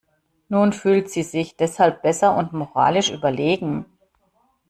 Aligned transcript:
Nun 0.49 0.73
fühlt 0.73 1.11
sie 1.11 1.21
sich 1.21 1.57
deshalb 1.57 2.01
besser 2.01 2.35
und 2.35 2.53
moralisch 2.53 3.11
überlegen. 3.11 3.85